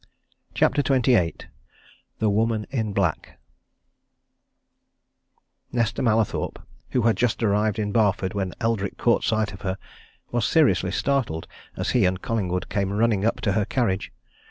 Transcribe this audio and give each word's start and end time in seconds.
CHAPTER 0.55 0.81
XXVIII 0.81 1.45
THE 2.17 2.29
WOMAN 2.31 2.65
IN 2.71 2.91
BLACK 2.91 3.37
Nesta 5.71 6.01
Mallathorpe, 6.01 6.57
who 6.89 7.03
had 7.03 7.15
just 7.15 7.43
arrived 7.43 7.77
in 7.77 7.91
Barford 7.91 8.33
when 8.33 8.55
Eldrick 8.59 8.97
caught 8.97 9.23
sight 9.23 9.53
of 9.53 9.61
her, 9.61 9.77
was 10.31 10.43
seriously 10.47 10.89
startled 10.89 11.45
as 11.77 11.91
he 11.91 12.05
and 12.05 12.19
Collingwood 12.19 12.67
came 12.67 12.91
running 12.91 13.23
up 13.23 13.41
to 13.41 13.51
her 13.51 13.63
carriage. 13.63 14.11